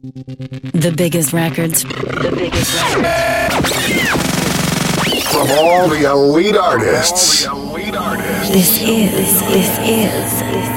The 0.00 0.92
biggest 0.96 1.32
records. 1.34 1.84
The 1.84 2.32
biggest 2.34 2.96
records. 2.96 3.68
From 5.30 5.48
all 5.50 5.88
the 5.88 6.10
elite 6.10 6.56
artists. 6.56 7.44
This 8.48 8.80
is, 8.82 9.40
this 9.42 9.78
is, 9.78 10.40
this 10.50 10.70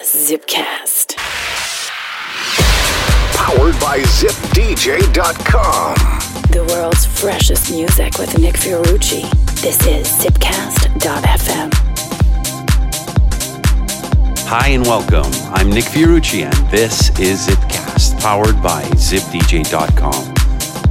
is 0.00 0.30
Zipcast. 0.30 1.16
Powered 3.36 3.78
by 3.80 4.00
ZipDJ.com. 4.00 5.94
The 6.50 6.64
world's 6.72 7.04
freshest 7.04 7.70
music 7.70 8.18
with 8.18 8.38
Nick 8.38 8.54
Fiorucci. 8.54 9.30
This 9.60 9.86
is 9.86 10.08
Zipcast.fm. 10.08 11.89
Hi 14.52 14.70
and 14.70 14.84
welcome. 14.84 15.30
I'm 15.54 15.70
Nick 15.70 15.84
Fiorucci 15.84 16.42
and 16.42 16.70
this 16.72 17.16
is 17.20 17.46
Zipcast, 17.46 18.18
powered 18.18 18.60
by 18.60 18.82
ZipDJ.com. 18.82 20.34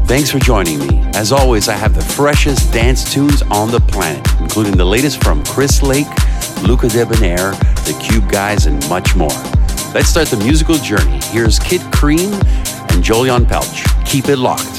Thanks 0.05 0.31
for 0.31 0.39
joining 0.39 0.79
me. 0.79 1.01
As 1.13 1.33
always, 1.33 1.67
I 1.67 1.73
have 1.73 1.93
the 1.93 1.99
freshest 1.99 2.71
dance 2.71 3.13
tunes 3.13 3.41
on 3.51 3.69
the 3.69 3.81
planet, 3.81 4.25
including 4.39 4.77
the 4.77 4.85
latest 4.85 5.21
from 5.21 5.43
Chris 5.43 5.83
Lake, 5.83 6.07
Luca 6.63 6.87
Debonaire, 6.87 7.51
The 7.83 7.99
Cube 8.01 8.31
Guys, 8.31 8.65
and 8.65 8.79
much 8.87 9.17
more. 9.17 9.27
Let's 9.93 10.07
start 10.07 10.29
the 10.29 10.41
musical 10.41 10.75
journey. 10.75 11.19
Here's 11.23 11.59
Kid 11.59 11.81
Creme 11.91 12.31
and 12.91 13.03
Julian 13.03 13.45
Pelch. 13.45 13.83
Keep 14.05 14.29
it 14.29 14.37
locked. 14.37 14.78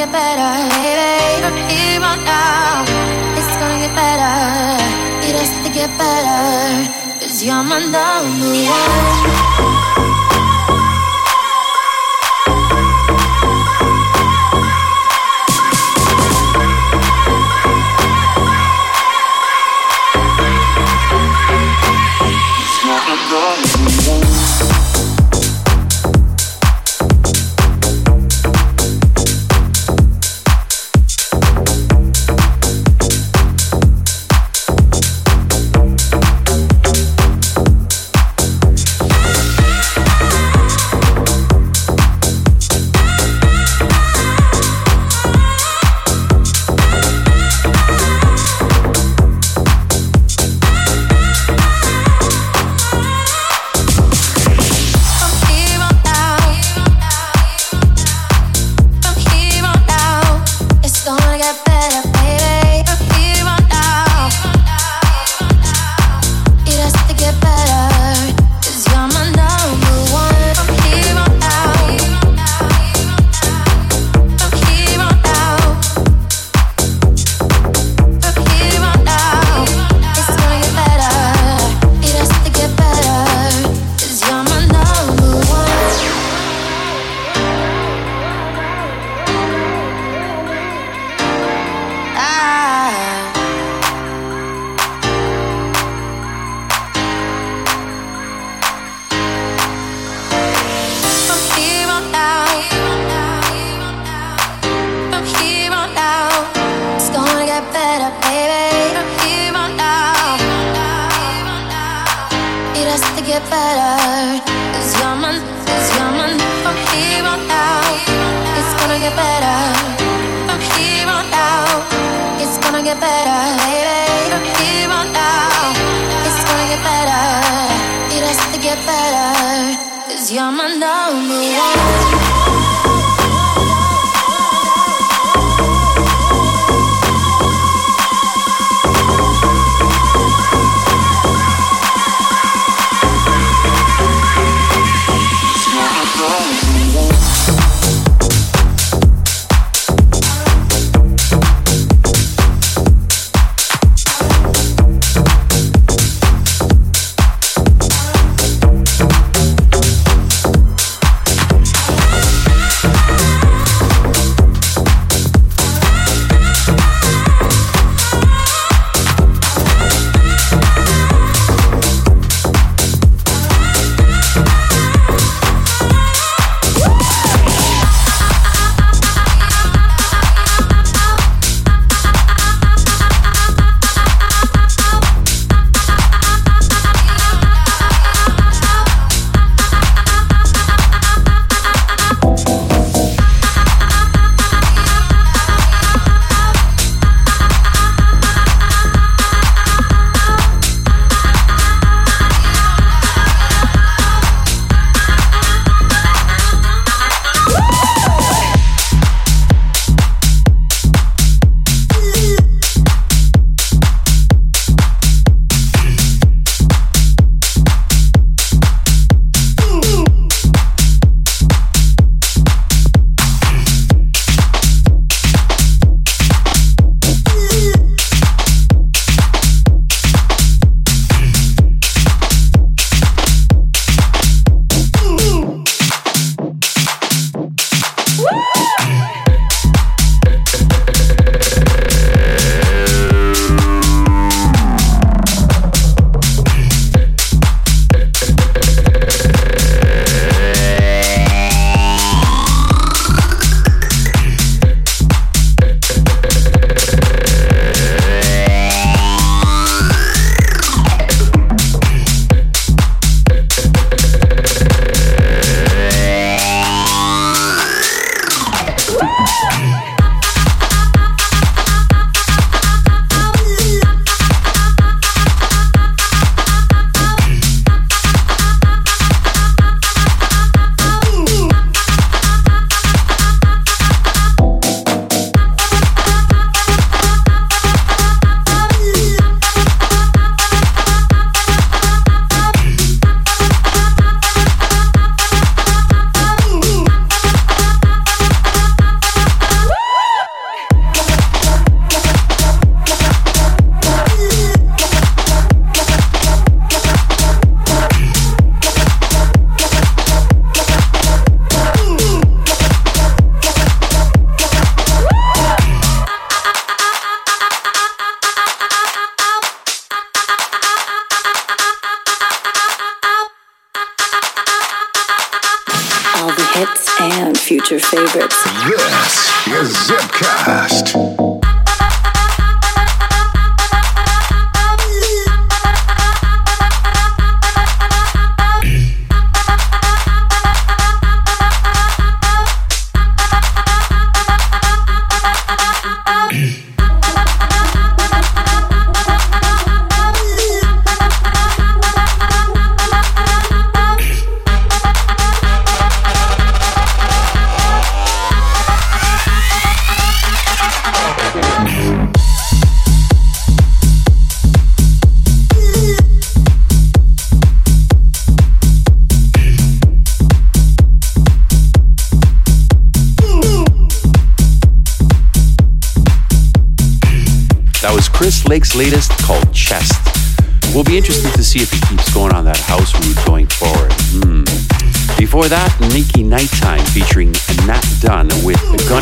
Get 0.00 0.12
better, 0.12 0.52
baby. 0.80 1.42
From 1.42 1.56
here 1.68 2.00
on 2.00 2.20
out. 2.24 2.88
It's 3.36 3.54
gonna 3.60 3.78
get 3.84 3.94
better. 3.94 4.36
It 5.28 5.34
has 5.36 5.52
to 5.64 5.70
get 5.78 5.90
better. 5.98 7.20
Cause 7.20 7.44
you're 7.44 7.62
my 7.62 7.80
number 7.80 8.48
one. 8.64 10.19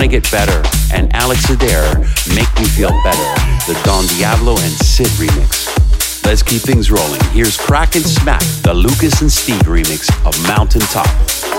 Get 0.09 0.31
Better 0.31 0.63
and 0.95 1.15
Alex 1.15 1.51
Adair, 1.51 1.99
Make 2.35 2.49
Me 2.59 2.65
Feel 2.65 2.89
Better, 3.05 3.35
the 3.67 3.79
Don 3.85 4.07
Diablo 4.07 4.53
and 4.53 4.73
Sid 4.73 5.07
remix. 5.19 6.25
Let's 6.25 6.43
keep 6.43 6.63
things 6.63 6.91
rolling. 6.91 7.21
Here's 7.33 7.59
Krak 7.59 7.95
and 7.95 8.05
Smak, 8.05 8.63
the 8.63 8.73
Lucas 8.73 9.21
and 9.21 9.31
Steve 9.31 9.61
remix 9.63 10.09
of 10.27 10.41
Mountain 10.49 10.83
Top. 10.83 11.58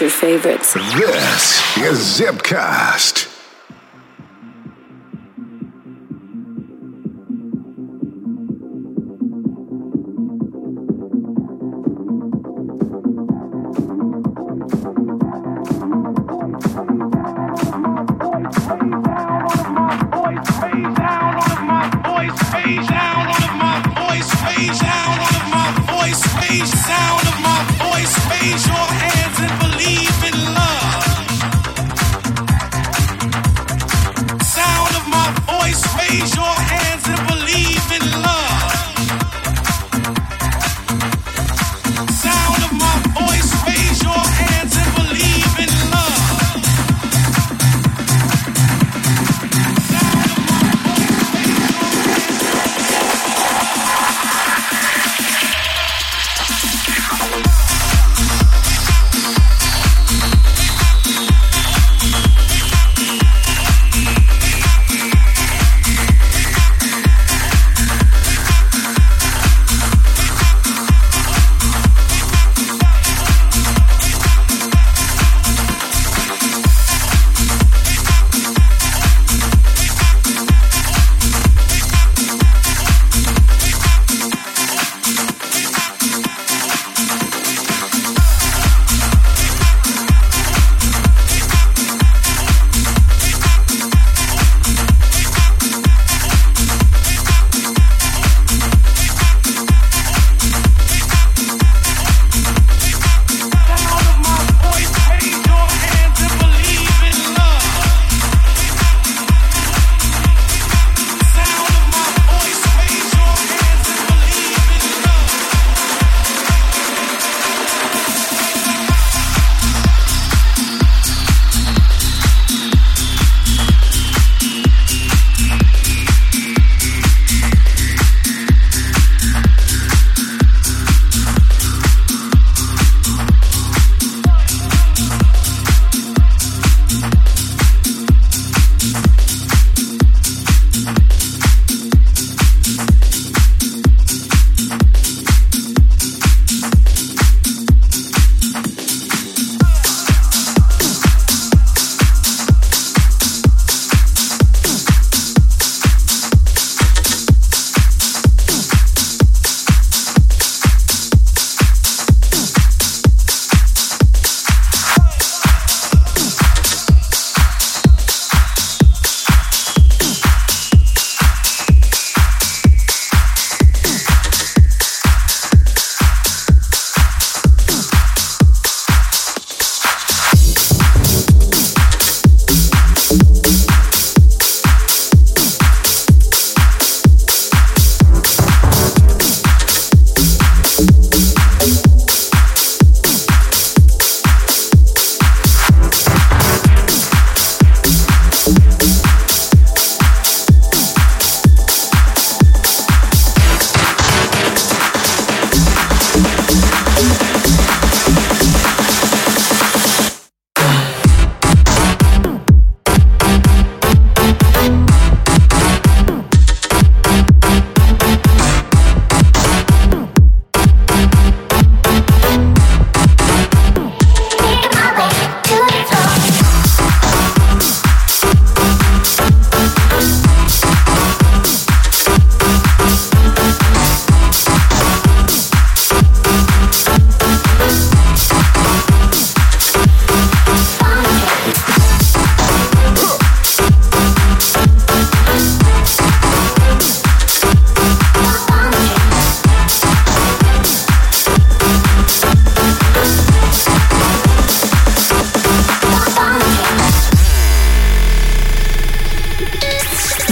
Future 0.00 0.08
favorites. 0.08 0.72
This 0.72 1.76
is 1.76 2.20
Zipcast. 2.20 2.79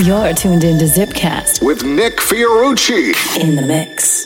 You're 0.08 0.32
tuned 0.32 0.64
into 0.64 0.86
Zipcast 0.86 1.60
with 1.60 1.84
Nick 1.84 2.16
Fiorucci. 2.16 3.12
in 3.38 3.56
the 3.56 3.60
mix. 3.60 4.17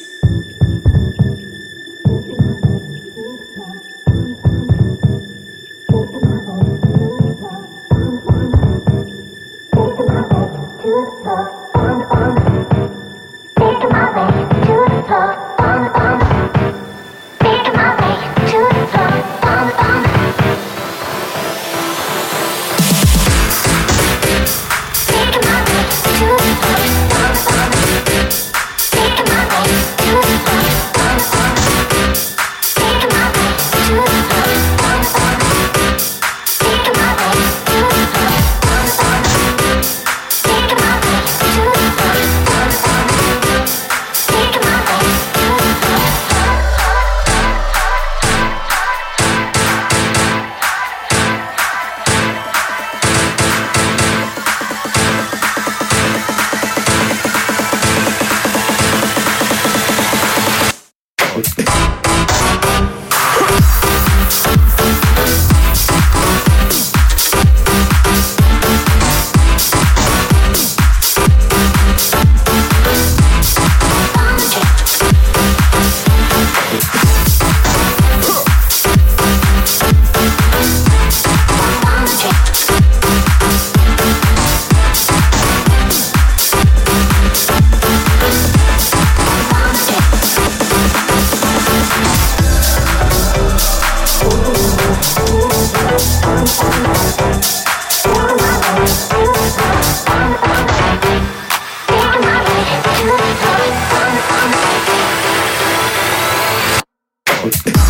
Show. 107.50 107.82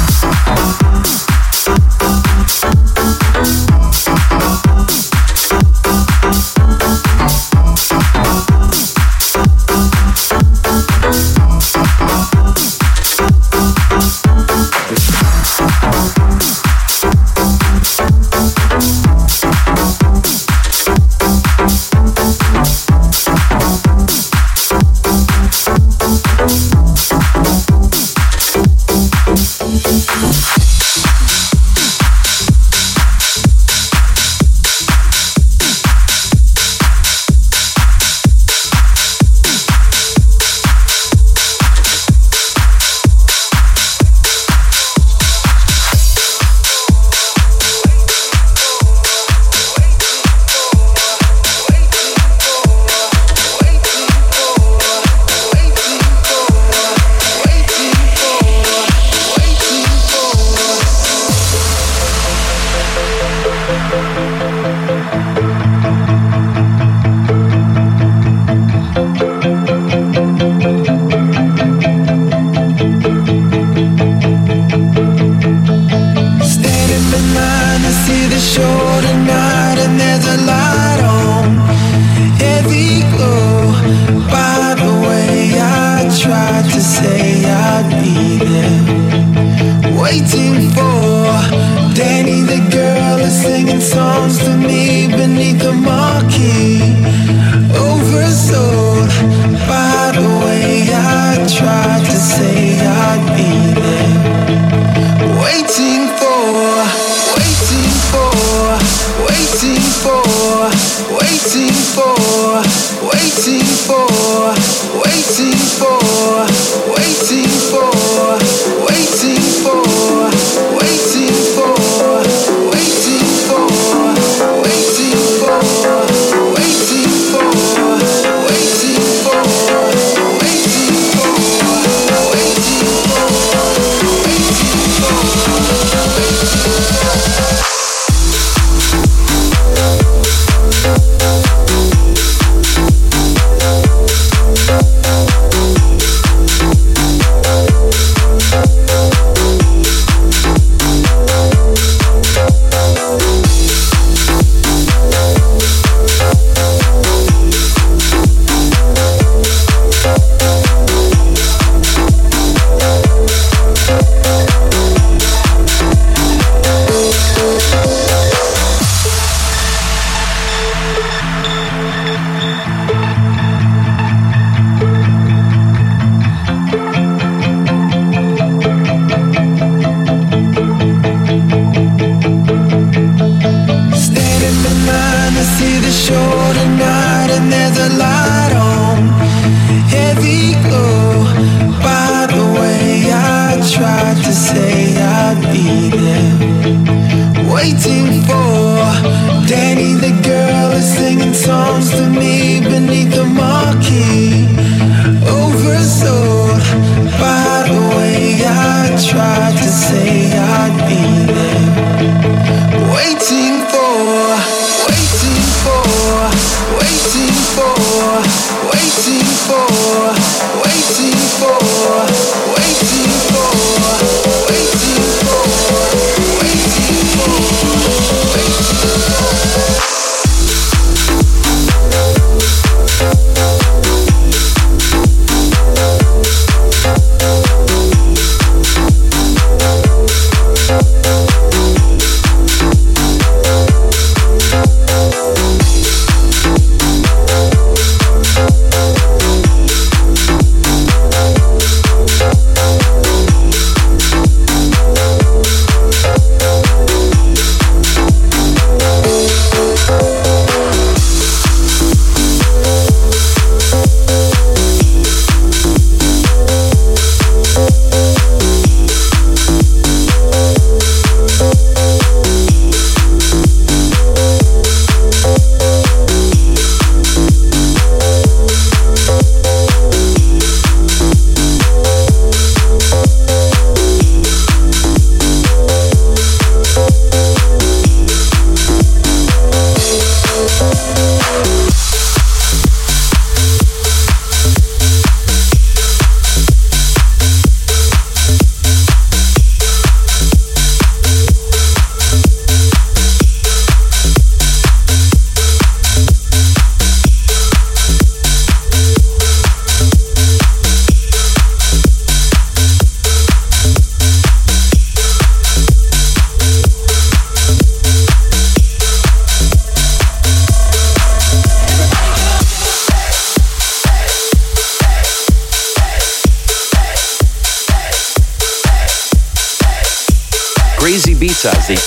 for 221.40 221.62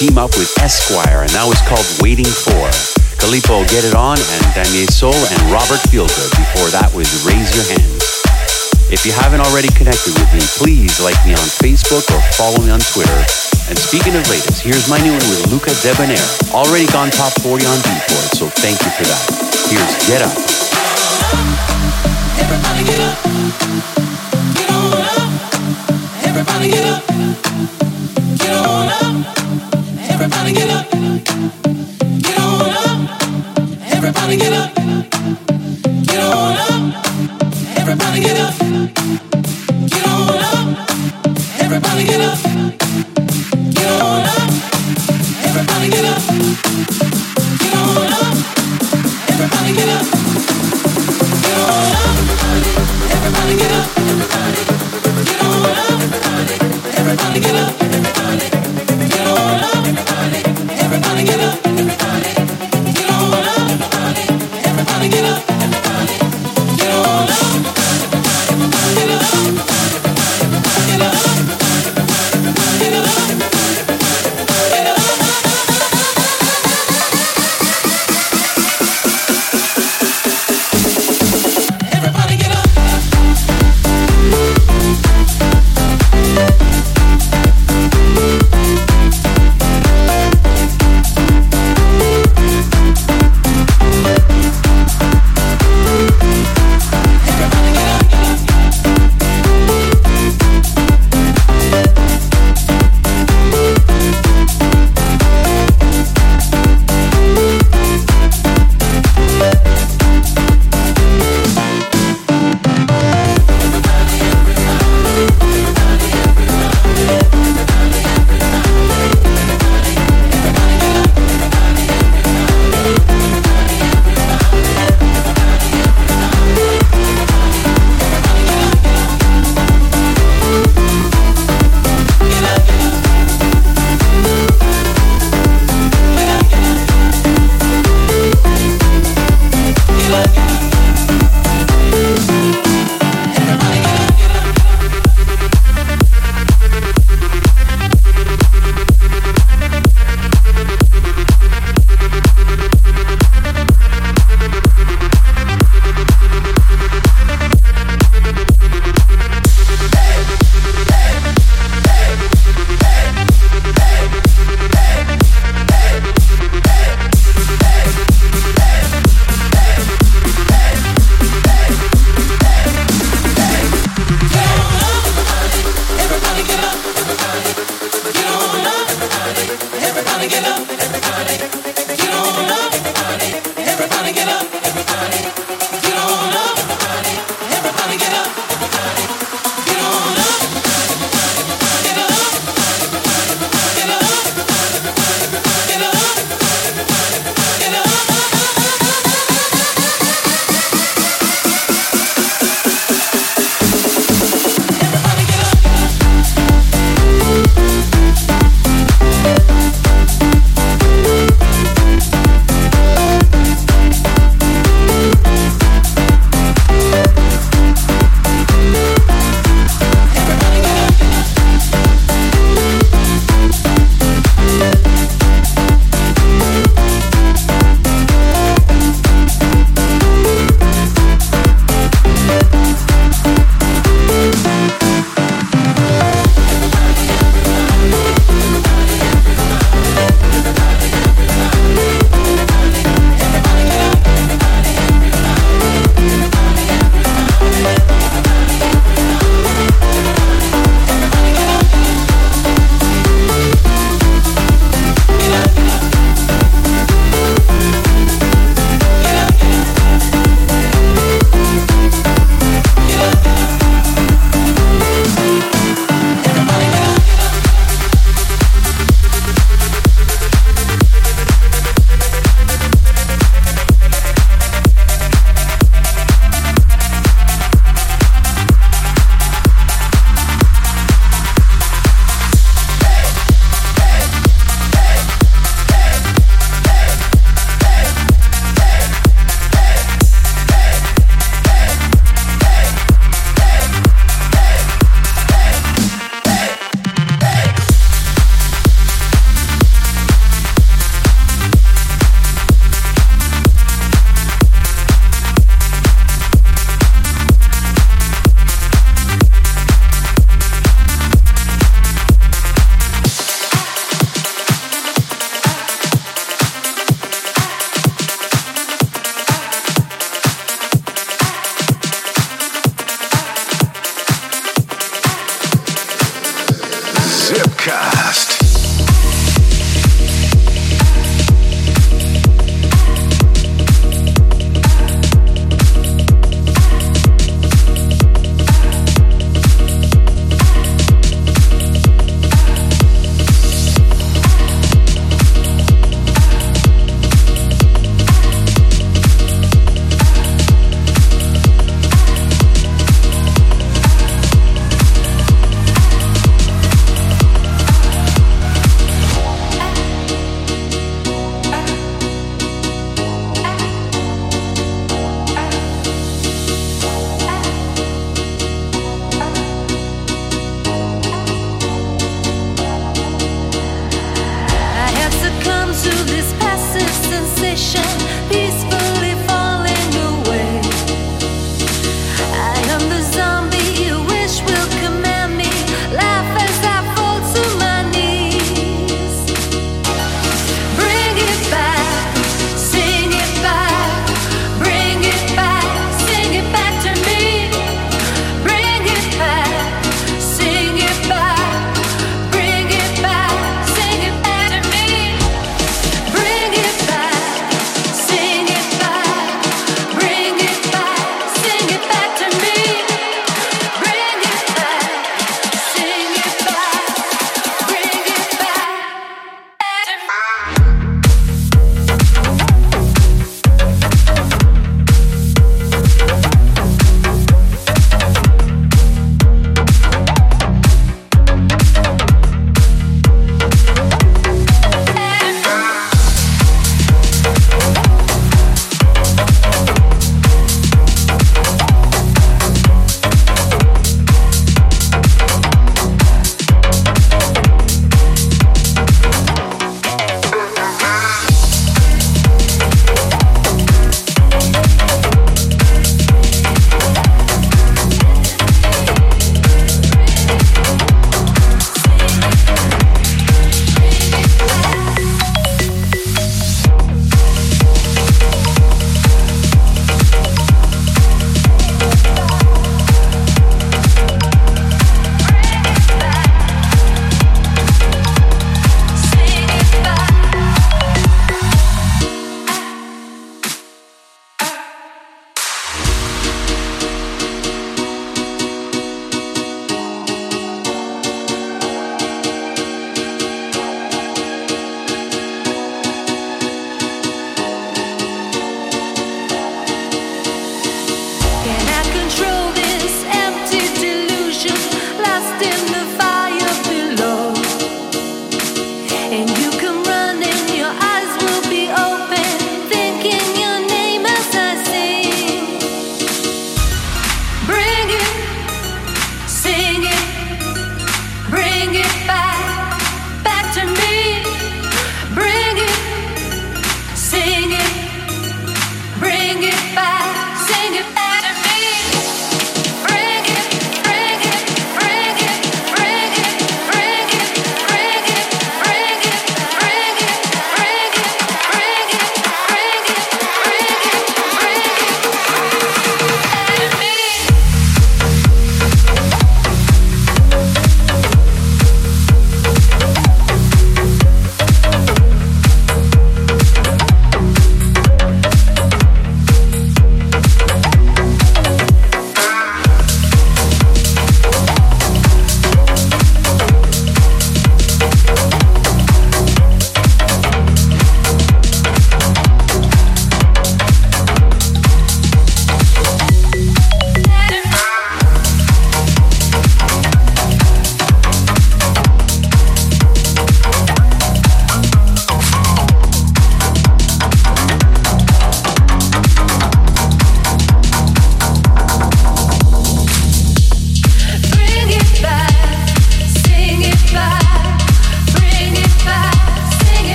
team 0.00 0.16
up 0.16 0.32
with 0.40 0.48
Esquire, 0.64 1.28
and 1.28 1.32
that 1.36 1.44
was 1.44 1.60
called 1.68 1.84
Waiting 2.00 2.24
For. 2.24 2.64
Calippo 3.20 3.60
Get 3.68 3.84
It 3.84 3.92
On 3.92 4.16
and 4.16 4.44
Daniel 4.56 4.88
Sol 4.88 5.12
and 5.12 5.40
Robert 5.52 5.76
Feelgood. 5.92 6.32
Before 6.40 6.72
that 6.72 6.88
was 6.96 7.04
Raise 7.20 7.52
Your 7.52 7.68
Hands. 7.68 8.00
If 8.88 9.04
you 9.04 9.12
haven't 9.12 9.44
already 9.44 9.68
connected 9.76 10.16
with 10.16 10.30
me, 10.32 10.40
please 10.56 10.96
like 11.04 11.20
me 11.28 11.36
on 11.36 11.44
Facebook 11.60 12.08
or 12.16 12.20
follow 12.32 12.64
me 12.64 12.72
on 12.72 12.80
Twitter. 12.80 13.20
And 13.68 13.76
speaking 13.76 14.16
of 14.16 14.24
latest, 14.32 14.64
here's 14.64 14.88
my 14.88 14.96
new 15.04 15.12
one 15.12 15.26
with 15.28 15.52
Luca 15.52 15.76
Debonaire. 15.84 16.24
Already 16.56 16.88
gone 16.88 17.12
top 17.12 17.36
40 17.44 17.60
on 17.68 17.76
Beatport, 17.84 18.40
so 18.40 18.48
thank 18.64 18.80
you 18.80 18.88
for 18.96 19.04
that. 19.04 19.24
Here's 19.68 19.92
Get 20.08 20.24
Up. 20.24 20.32
Everybody 22.40 22.88
get 22.88 23.04
up. 23.04 23.16
Get 24.56 24.68
on 24.72 24.96
up. 24.96 25.28
Everybody 26.24 26.72
get 26.72 26.88
up. 26.88 27.89
Everybody 30.22 30.52
get 30.52 30.68
up. 30.68 30.90
Get 32.20 32.38
on 32.38 32.70
up. 32.70 33.22
Everybody 33.90 34.36
get 34.36 34.52
up. 34.52 34.79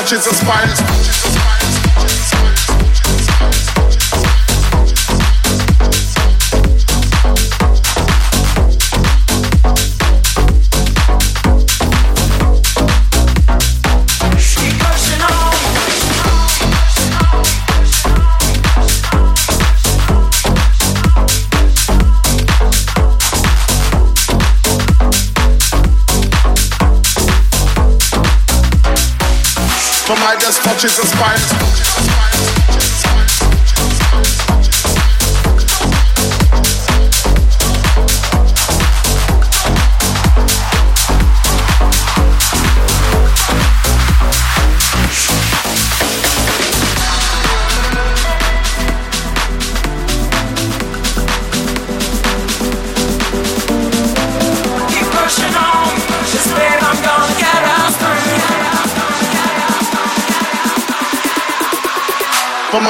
Touches 0.00 0.26
and 0.26 0.34
spines. 0.36 0.89
Just 30.80 31.12
touches 31.12 31.69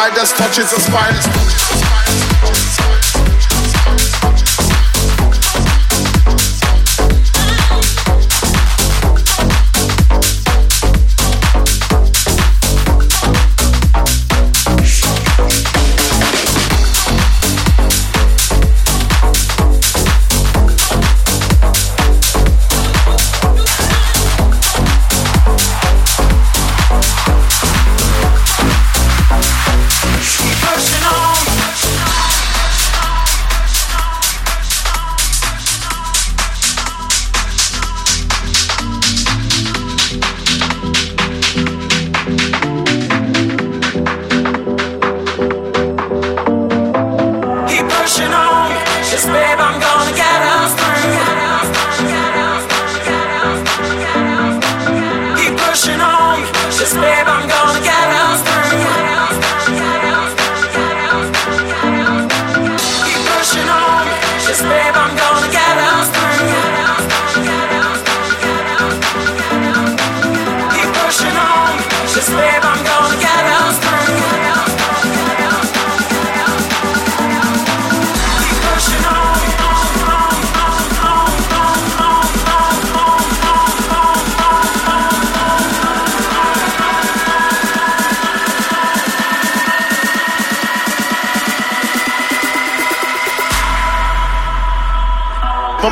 my 0.01 0.09
just 0.15 0.35
touches 0.35 0.71
the 0.71 0.81
spine. 0.81 1.60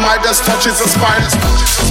My 0.08 0.16
just 0.22 0.42
touches 0.42 0.78
the 0.78 0.88
spine. 0.88 1.87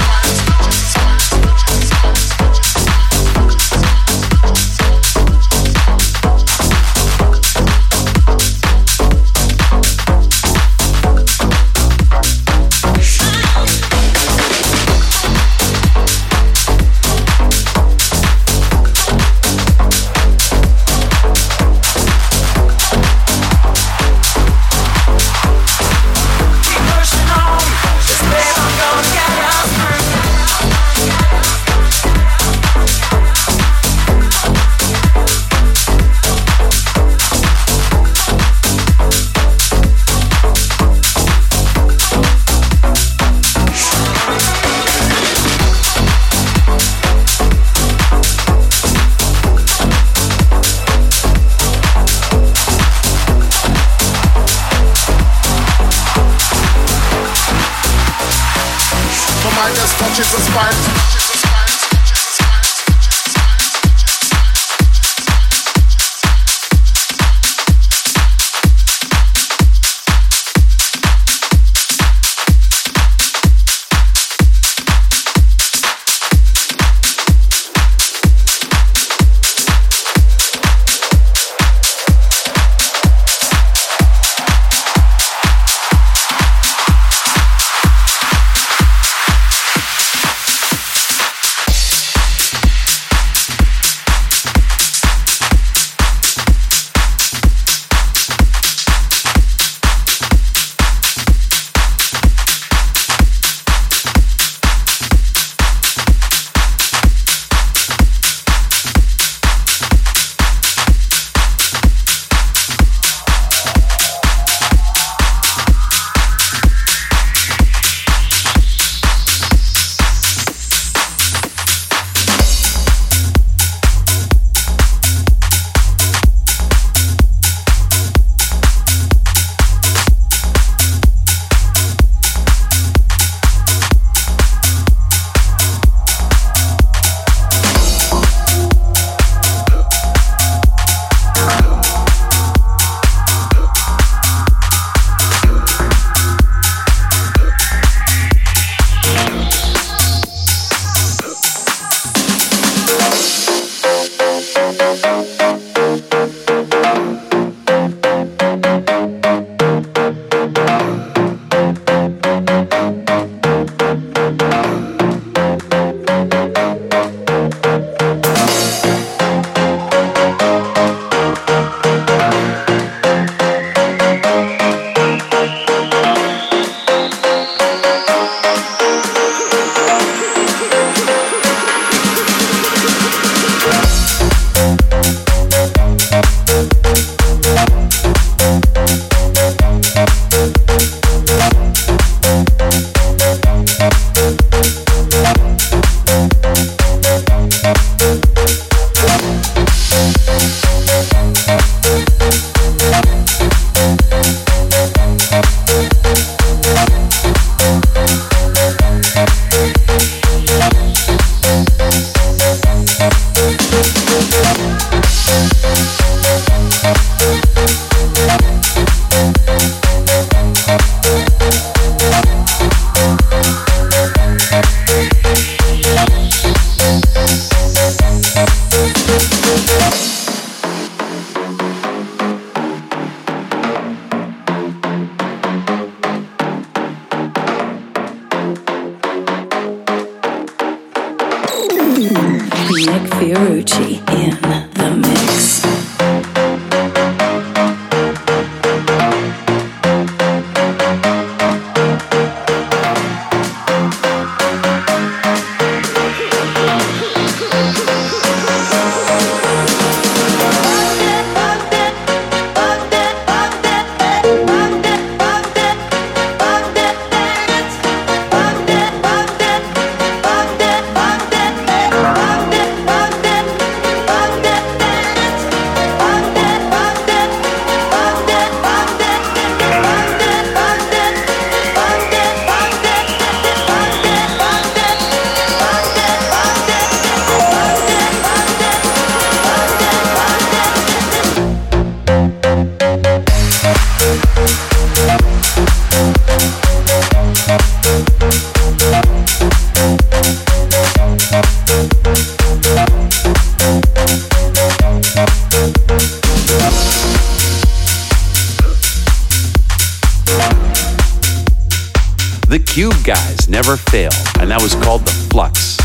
never 313.68 313.78
fail, 313.78 314.12
and 314.40 314.52
that 314.52 314.62
was 314.62 314.76
called 314.76 315.06
the 315.06 315.12
Flux. 315.32 315.77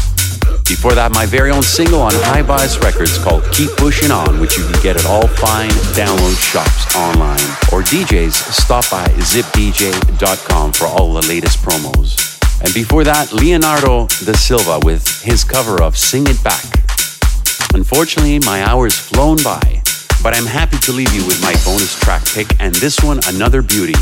Before 0.73 0.95
that, 0.95 1.13
my 1.13 1.27
very 1.27 1.51
own 1.51 1.63
single 1.63 2.01
on 2.01 2.13
Hi-Bias 2.33 2.79
Records 2.79 3.19
called 3.19 3.45
Keep 3.53 3.77
Pushing 3.77 4.11
On, 4.11 4.41
which 4.41 4.57
you 4.57 4.65
can 4.65 4.83
get 4.83 4.97
at 4.97 5.05
all 5.05 5.29
fine 5.29 5.69
download 5.93 6.35
shops 6.41 6.97
online. 6.97 7.45
Or 7.71 7.85
DJs, 7.85 8.33
stop 8.33 8.89
by 8.91 9.05
zipdj.com 9.21 10.73
for 10.73 10.87
all 10.87 11.13
the 11.13 11.29
latest 11.29 11.59
promos. 11.59 12.17
And 12.65 12.73
before 12.73 13.05
that, 13.05 13.35
Leonardo 13.35 14.09
da 14.25 14.33
Silva 14.33 14.81
with 14.83 15.05
his 15.21 15.45
cover 15.45 15.83
of 15.83 15.97
Sing 15.99 16.27
It 16.27 16.43
Back. 16.43 16.65
Unfortunately, 17.75 18.39
my 18.41 18.65
hour's 18.65 18.97
flown 18.97 19.37
by, 19.45 19.83
but 20.23 20.35
I'm 20.35 20.47
happy 20.47 20.79
to 20.89 20.93
leave 20.93 21.13
you 21.13 21.25
with 21.27 21.41
my 21.43 21.53
bonus 21.69 22.01
track 22.01 22.25
pick, 22.33 22.49
and 22.61 22.75
this 22.77 22.99
one, 23.05 23.21
another 23.29 23.61
beauty. 23.61 24.01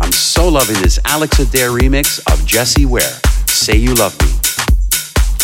I'm 0.00 0.12
so 0.12 0.48
loving 0.48 0.82
this 0.82 0.98
Alex 1.04 1.38
Adair 1.38 1.70
remix 1.70 2.18
of 2.26 2.44
Jessie 2.44 2.86
Ware, 2.86 3.20
Say 3.46 3.76
You 3.76 3.94
Love 3.94 4.20
Me. 4.20 4.37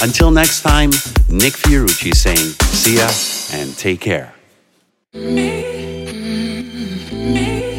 Until 0.02 0.30
next 0.30 0.62
time, 0.62 0.90
Nick 1.28 1.54
Fiorucci 1.54 2.14
saying, 2.14 2.54
see 2.74 2.96
ya 2.96 3.10
and 3.52 3.76
take 3.76 4.00
care. 4.00 4.34
been 7.34 7.73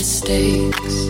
the 0.00 1.09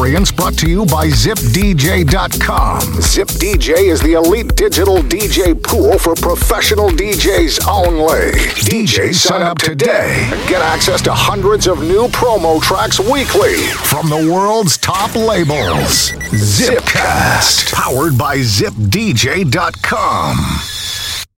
experience 0.00 0.32
brought 0.32 0.56
to 0.56 0.66
you 0.66 0.86
by 0.86 1.08
ZipDJ.com. 1.08 2.80
ZipDJ 2.80 3.90
is 3.90 4.00
the 4.00 4.14
elite 4.14 4.56
digital 4.56 4.96
DJ 5.02 5.62
pool 5.62 5.98
for 5.98 6.14
professional 6.14 6.88
DJs 6.88 7.68
only. 7.68 8.32
DJs 8.64 9.16
sign 9.16 9.42
up 9.42 9.58
today 9.58 10.26
and 10.32 10.48
get 10.48 10.62
access 10.62 11.02
to 11.02 11.12
hundreds 11.12 11.66
of 11.66 11.80
new 11.80 12.08
promo 12.08 12.62
tracks 12.62 12.98
weekly 12.98 13.58
from 13.84 14.08
the 14.08 14.32
world's 14.32 14.78
top 14.78 15.14
labels. 15.14 16.12
Zipcast, 16.32 17.70
powered 17.74 18.16
by 18.16 18.38
ZipDJ.com. 18.38 19.50